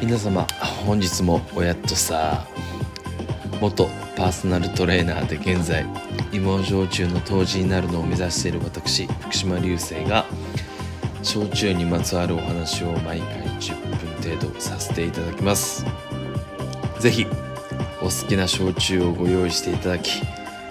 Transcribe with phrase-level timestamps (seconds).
[0.00, 0.46] 皆様
[0.86, 2.46] 本日もおやっとさ
[3.60, 5.84] 元パーソナルトレーナーで現在
[6.32, 10.24] 芋焼酎の杜氏になるのを目指している私福島流星が
[11.22, 15.84] 焼酎にまつわるお話を毎回10分程度させていただきます。
[16.98, 17.26] 是非
[18.00, 20.22] お好きな焼酎をご用意していただき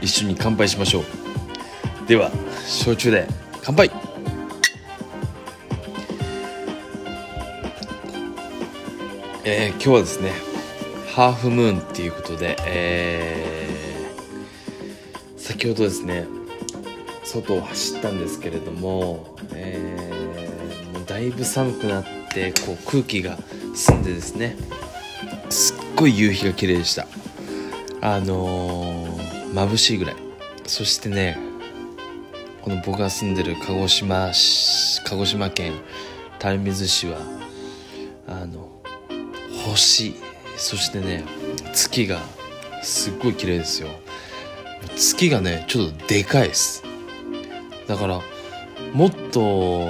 [0.00, 2.08] 一緒に乾杯しましょう。
[2.08, 2.30] では
[2.66, 3.28] 焼酎で
[3.62, 4.09] 乾杯!
[9.52, 10.32] えー、今日はですね
[11.12, 16.24] ハーフムーンっていうことで、えー、先ほどですね
[17.24, 23.38] 外を走ったんですけれども,、えー、もうだいぶ寒くなってこう空気が
[23.74, 24.56] 澄んでですね
[25.48, 27.08] すっごい夕日が綺麗でした。
[28.02, 30.16] あのー、眩しいぐらい。
[30.64, 31.36] そしてね
[32.62, 34.30] この僕が住んでる鹿児島
[35.06, 35.72] 鹿児島県
[36.40, 37.18] 垂水市は
[38.28, 38.59] あの
[39.70, 40.14] 星
[40.56, 41.24] そしてね
[41.72, 42.20] 月が
[42.82, 43.88] すっごい綺麗ですよ。
[44.96, 46.82] 月がねちょっとでかいです。
[47.86, 48.20] だから
[48.92, 49.86] もっと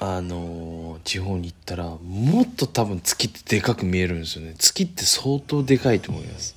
[0.00, 4.54] あの地方に行ったらもっと多分月ってでかく見えるんですよね。
[4.58, 6.56] 月って相当でかいと思います。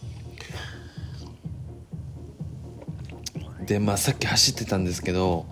[3.66, 5.46] でまあさっき走ってたんですけど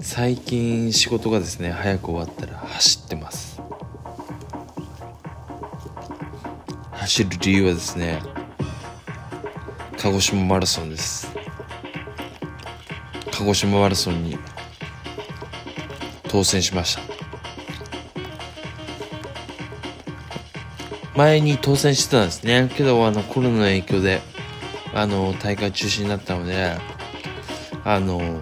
[0.00, 3.60] 最近仕事がですね早く終わったら走ってます。
[7.04, 8.22] 走る理由はですね
[9.98, 11.28] 鹿児島マラソンです。
[13.30, 14.38] 鹿児島マラソンに
[16.28, 17.02] 当選しました。
[21.14, 22.70] 前に当選してたんですね。
[22.74, 24.22] けどあのコロナの影響で
[24.94, 26.74] あの大会中止になったので
[27.84, 28.40] あの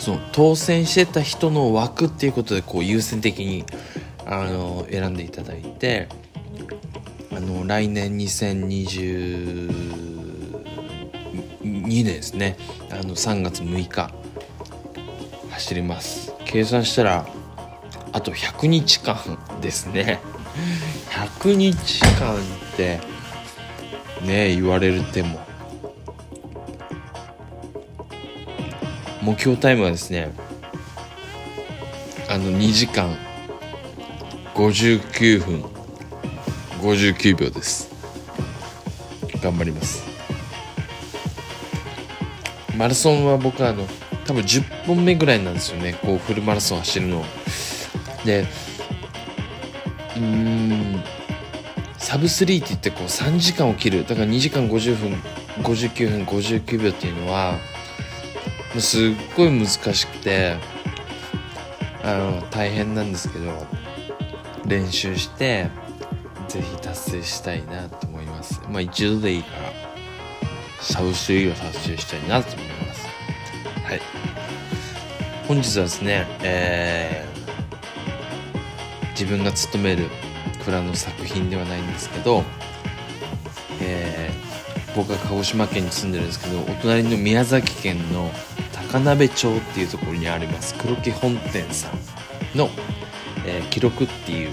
[0.00, 3.64] その当選してた人の枠っていうことでこう優先的に
[4.26, 6.08] あの選んでいただいて
[7.66, 10.04] 来年2022
[11.86, 12.56] 年ですね。
[12.90, 14.10] あの3月6日。
[15.50, 16.32] 走ります。
[16.44, 17.26] 計算したら
[18.12, 20.20] あと100日間ですね。
[21.10, 22.38] 100日間っ
[22.76, 23.00] て
[24.22, 25.40] ね言われるても。
[29.22, 30.30] 目標タイムはですね
[32.28, 33.16] あの2時間
[34.54, 35.73] 59分。
[36.84, 37.88] 59秒です。
[39.42, 40.04] 頑張ります。
[42.76, 43.86] マラソンは僕はあの
[44.26, 45.94] 多分10本目ぐらいなんですよね。
[46.02, 47.24] こうフルマラソン走るの。
[48.26, 48.46] で
[50.16, 51.02] うーん
[51.96, 54.06] サブスリーって言ってこう3時間を切る。
[54.06, 55.12] だから2時間50分
[55.62, 57.58] 59分59秒っていうのは
[58.78, 59.00] すっ
[59.34, 60.56] ごい難しくて
[62.02, 63.66] あの大変なんですけど
[64.66, 65.70] 練習して
[66.54, 68.60] ぜひ達成したいなと思います。
[68.70, 69.72] まあ一度でいいから
[70.80, 73.06] サブスリーを達成したいなと思います。
[73.82, 74.00] はい。
[75.48, 80.06] 本日はですねえー、自分が勤める
[80.64, 82.44] 蔵の作品ではないんですけど
[83.80, 88.30] えー、僕は鹿児島県に住んでるんですけどお隣の宮崎県の
[88.72, 92.70] 高鍋町っていうところにあります黒木本店さんの、
[93.44, 94.50] えー、記録っていう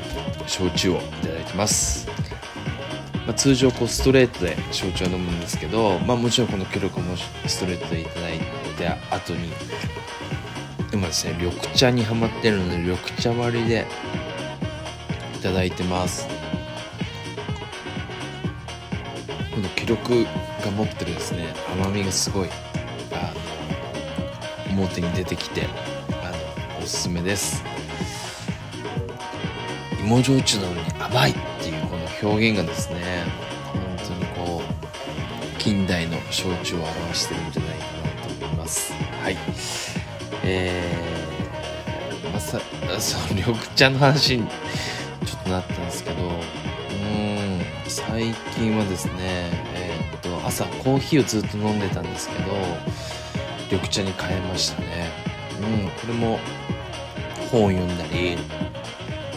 [0.47, 2.07] 焼酎をいただいてます、
[3.25, 7.15] まあ、通常こうストレートで焼酎を飲むんですけど、まあ、もちろんこの記録も
[7.47, 8.39] ストレートでいただい
[8.77, 9.49] て後に
[10.93, 13.85] 今ですね緑茶にはまってるので緑茶割りで
[15.35, 16.27] いただいてます。
[19.53, 20.23] この記録
[20.63, 22.49] が持ってるですね甘みがすごい
[23.11, 23.33] あ
[24.73, 25.67] の表に出てきて
[26.23, 26.31] あ
[26.77, 27.70] のおすすめです。
[30.03, 33.23] 芋焼酎なのに甘いっていうこの表現がですね
[33.73, 38.93] 本当にこう近代の焼酎を表してるんじゃないかなと思います。
[38.93, 39.37] はい。
[40.43, 42.59] えー、まさ
[42.99, 44.47] その緑茶の話に
[45.25, 49.11] ちょっとなったんですけどうん最近はですね
[49.75, 52.51] えー、っと朝コーヒーをずっと飲んでたんですけど
[53.69, 55.11] 緑茶に変えましたね。
[55.61, 56.39] うんこれも
[57.51, 58.37] 本を読んだり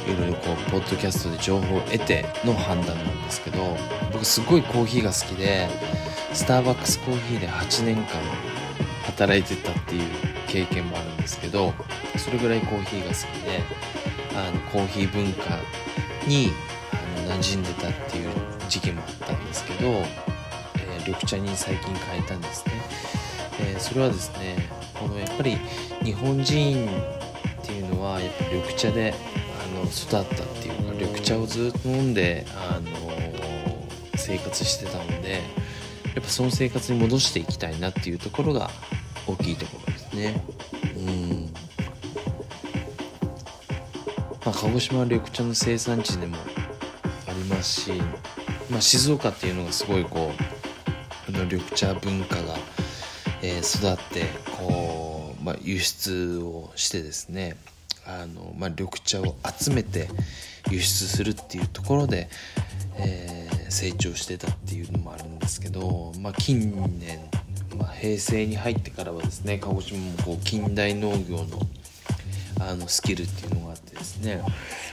[0.06, 3.77] いろいろこうポッドキャストで情報を得ての判断なんですけど
[4.12, 5.69] 僕すごいコーヒーが好きで
[6.33, 8.05] スターバックスコーヒーで8年間
[9.05, 10.03] 働いてたっていう
[10.49, 11.73] 経験もあるんですけど
[12.17, 13.61] それぐらいコーヒーが好きで
[14.37, 15.59] あのコーヒー文化
[16.27, 16.51] に
[16.93, 18.31] あの馴染んでたっていう
[18.69, 22.73] 時期もあったんですけど、えー、緑茶に最近変えたんですね、
[23.61, 24.56] えー、それはですね
[24.95, 25.56] このやっぱり
[26.03, 26.89] 日本人
[27.62, 29.15] っていうのはやっぱ緑茶で
[29.75, 30.25] の育ったっ
[30.62, 32.91] ていうか緑茶をずっと飲んで、あの
[34.17, 35.41] 生活してたので
[36.15, 38.71] やっぱその生活に戻していきたいなっていうところが
[39.26, 40.43] 大きいところですね。
[40.97, 41.53] うん
[44.44, 46.37] まあ、鹿児島は緑茶の生産地でも
[47.27, 47.93] ありますし、
[48.70, 50.32] まあ、静岡っていうのがすごいこ
[51.29, 52.55] うあの緑茶文化が、
[53.43, 54.27] えー、育って
[54.59, 57.56] こう、まあ、輸出をしてですね
[58.25, 60.09] あの、まあ、緑茶を集めて
[60.71, 62.29] 輸出するっていうところで、
[62.97, 67.21] えー、成長してたっていうのもあるんですけど、まあ、近年、
[67.76, 71.47] まあ、平成に入ってからはですね鹿児島もこう近代農業の
[72.61, 74.41] あのスキルっていうのがあってですね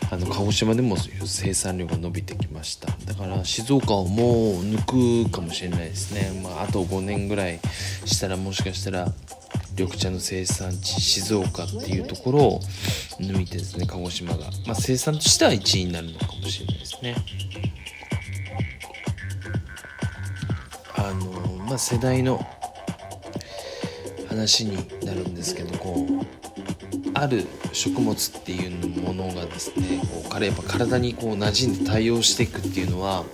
[0.10, 2.88] あの鹿児島でも生産量が伸びてきました。
[3.06, 7.60] だから静岡をもう抜くかもしれないですね、まあ、あと5年ぐらい
[8.06, 9.14] したらもしかしたら
[9.78, 12.62] 緑茶の生産地静岡っていうところを
[13.22, 17.16] 抜いてですね鹿児島が、まあ、生産としては1位になるのかもしれないですね。
[20.96, 22.46] あのまあ世代の
[24.30, 33.26] 話になるんですけどこうある食物っていうものがですねこう彼やっぱ体にこう馴染んで対応していくっていうのは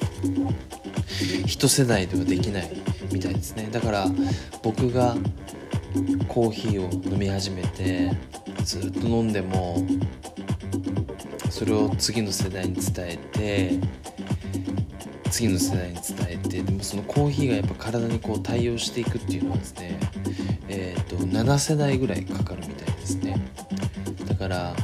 [1.45, 2.71] 一世代ではできない
[3.11, 3.69] みたいですね。
[3.71, 4.07] だから
[4.63, 5.15] 僕が
[6.27, 8.11] コーヒーを飲み始めて
[8.63, 9.85] ずっと飲んでも
[11.49, 13.79] それを次の世代に伝えて
[15.31, 19.99] 次の世代に伝えてでもそのコーヒーがやっぱ体にこう対応していくっていうのはですね
[20.69, 23.37] えっ、ー、と7世代ぐらいかかるみたいですね。
[24.27, 24.75] だから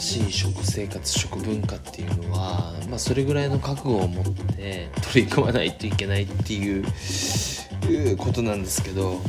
[0.00, 9.20] しい食生活食文化っていうのは、まあ、それぐらいの覚悟を持って取り組まないといけないっていうことなんですけど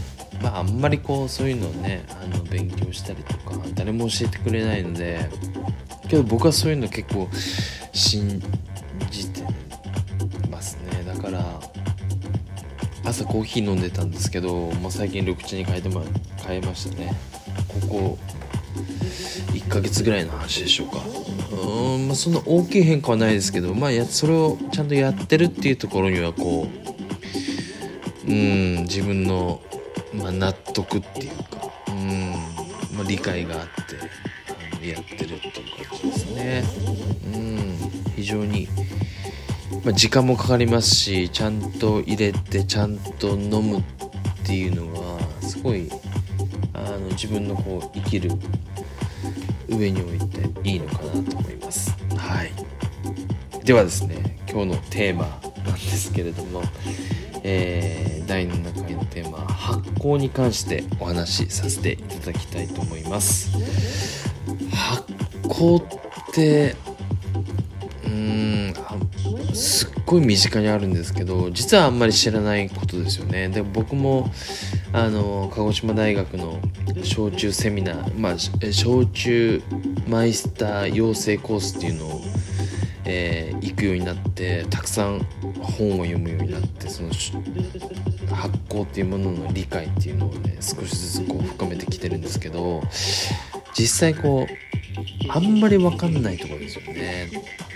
[0.46, 5.28] まああんまりこうそういうのをねあの勉強したりとか誰も教えてくれないので
[6.08, 7.28] けど僕はそういうの結構
[7.94, 8.44] 信
[9.10, 9.42] じて
[10.52, 11.04] ますね。
[11.04, 11.44] だから
[13.04, 16.04] 朝コーヒー飲んでたんですけどもう最近緑茶に変えてま
[16.46, 17.16] 変えましたね。
[17.68, 18.18] ここ
[19.54, 20.98] 1ヶ月ぐらいの話でしょうか。
[21.56, 26.68] うんまあそんな大きい変化はないですけどまあやそれをちゃんとやってるっていうところにはこ
[28.28, 29.62] ううん自分の、
[30.18, 32.32] まあ、納得っていうかうん、
[32.96, 33.72] まあ、理解があって
[34.74, 36.64] あのやってるっていう感じですね
[37.34, 37.78] うん
[38.16, 38.68] 非常に
[39.84, 43.84] まあ、時間もかかりますしちゃんと入れてちゃんと飲むっ
[44.44, 45.90] ていうのはすごい
[46.74, 48.32] あの自分のこう生きる
[49.68, 51.96] 上に置いていいのかなと思います。
[52.16, 52.52] はい、
[53.64, 55.26] ではですね今日のテーマ
[55.66, 56.62] なんですけれども、
[57.48, 63.52] えー、第7回のテーマ発酵に関してお話しさせていただきたいと思います。
[64.72, 65.04] 発
[65.44, 66.76] 酵って
[68.04, 68.74] うん
[69.54, 74.32] すっごい身近にあるんですけど実はあんまり知らないことですよねで僕も
[74.92, 76.60] あの鹿児島大学の
[77.04, 78.38] 焼酎セミナー、まあ、
[78.72, 79.62] 焼酎
[80.08, 82.22] マイスター養成コースっていうのを、
[83.06, 85.20] えー、行くようになってたくさん
[85.62, 92.82] 本を読むようになってその発酵っていうものの理解っていうのをね少しずつこう深めてきてるんですけど
[93.78, 97.30] 実際こうあんまり分かんないところですよね。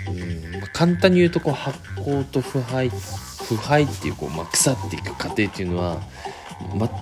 [0.07, 6.01] うんま、簡単に言うとこう発酵と腐敗腐敗っていうこう、まあ、腐っていく過程っていうのは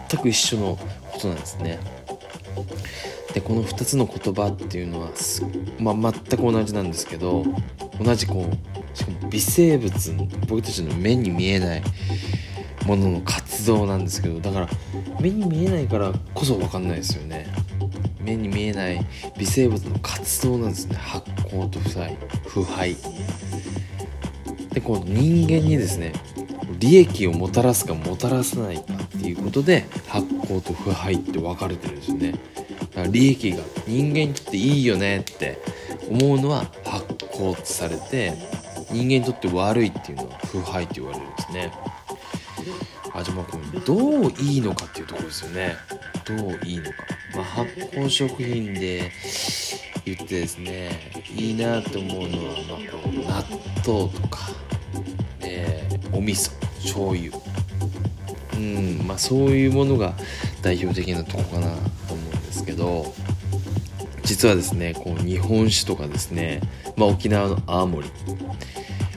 [0.10, 0.78] 全く一緒の
[1.12, 1.80] ことなんですね。
[3.34, 5.10] でこの2つの言葉っていうのは
[5.80, 7.46] まあ、全く同じなんですけど
[8.04, 10.14] 同じこうしかも微生物
[10.48, 11.84] 僕たちの目に見えない
[12.86, 14.70] ものの活動なんですけどだから
[15.20, 17.48] 目に見えないからこそ分かんないですよね。
[18.22, 19.06] 目に見えない
[19.38, 20.96] 微生物の活動なんですね。
[20.96, 22.96] 発酵と腐敗腐敗。
[24.74, 26.14] でこの人間にですね
[26.80, 32.32] 利益をもたらすかもたらさないかっていうことで発酵と腐敗って分かれてるんですよね。
[32.32, 35.60] だから利益が人間にとっていいよねって
[36.10, 36.72] 思うのは
[37.38, 38.34] 発酵とされて
[38.92, 41.72] 人間にとって悪いっていうのは腐敗って言われるんですね。
[43.14, 43.96] あじゃあまあこれど
[44.28, 45.76] ういいのかっていうところですよね。
[46.26, 46.92] どういいのか、
[47.36, 49.12] まあ、発酵食品で
[50.06, 54.50] 言ってですねいいなと思うのは、まあ、こう納豆とか、
[55.42, 56.52] えー、お味噌
[56.82, 57.32] 醤油。
[58.54, 60.14] うんまあそういうものが
[60.64, 61.68] 代表的なとこかな
[62.08, 63.14] と思うんですけど。
[64.28, 66.60] 実はですねこう日本酒とかですね、
[66.98, 68.10] まあ、沖縄の青森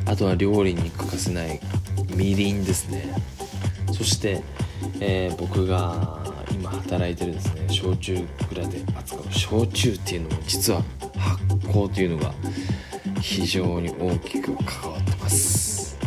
[0.07, 1.61] あとは料理に欠かせない
[2.15, 3.13] みりんですね。
[3.93, 4.41] そして、
[5.01, 6.21] えー、僕が
[6.53, 10.83] 今働いてるですね焼酎蔵で扱う焼酎っていうのも実は
[11.17, 12.33] 発酵というのが
[13.21, 15.99] 非常に大きく関わってます。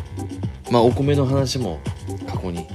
[0.72, 1.82] まあお米の話も
[2.26, 2.68] 過去に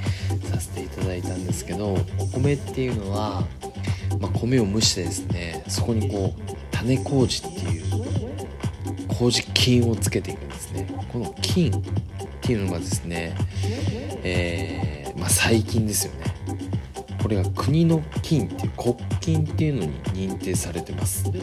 [0.45, 3.43] させていただいたんですけどお米っていうのは、
[4.21, 7.85] まあ、米を蒸してですねそこにこう種麹っていう
[9.09, 10.87] 麹菌をつけていくんですね。
[11.13, 11.83] この菌っ
[12.41, 13.35] ていうのがですね、
[14.23, 16.25] えー、まあ、細菌ですよね。
[17.23, 21.31] これが国の菌っていう国菌っていうのに認定されてます。
[21.31, 21.41] で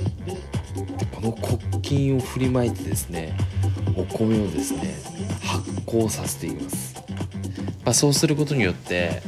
[1.12, 3.36] この国菌を振りまいてですね
[3.96, 4.96] お米をですね
[5.42, 6.96] 発酵させていきます、
[7.86, 9.22] まあ、そうすることによって、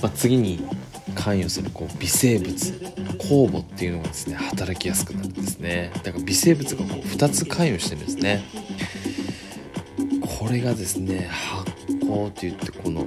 [0.00, 0.64] まあ、次に
[1.22, 2.52] 関与するこう微生物
[3.18, 5.92] 酵母っていうのがですね働きやすくなるんですね。
[6.02, 8.42] だから微生物がこう2つ関与してるんですね。
[10.40, 11.70] これがですね発
[12.04, 13.06] 酵といってこの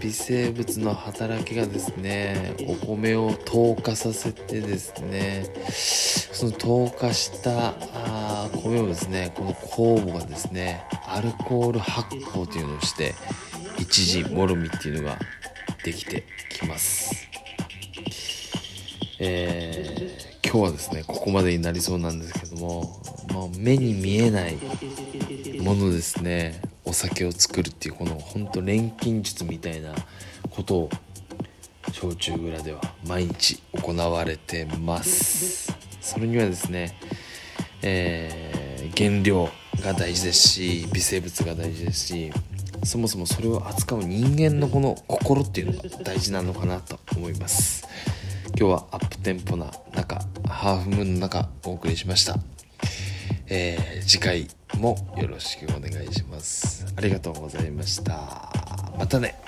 [0.00, 13.14] 微生物の働きがですねお米を糖化させてですねその糖化したあ米をですねこの酵母がですねアルコール発酵というのをして
[13.78, 15.16] 一時もろみっていうのが
[15.84, 17.28] できてきます。
[19.20, 24.56] えー、今日はですねここまでになりそうなんですけども、まあ、目に見えない
[25.60, 26.62] ものですね。
[26.86, 29.94] お酒を作るっていうこの本当錬金術みたいな
[30.50, 30.90] ことを
[31.92, 35.70] 焼酎蔵では毎日行われてます。
[36.00, 36.96] それにはですね、
[37.82, 39.50] えー、原料
[39.82, 42.32] が大事ですし微生物が大事ですし
[42.84, 47.86] そもそもそれを扱う人間のこの心っていうのが大事なのかなと思います
[48.58, 52.36] 今日はアップテンポな中ハーフムーンの中お送りしました
[53.46, 54.48] えー、次回
[54.78, 56.86] もよろしくお願いします。
[56.96, 58.50] ありがとうございました。
[58.98, 59.38] またね。